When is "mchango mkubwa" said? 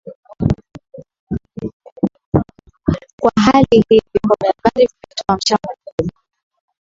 5.35-6.21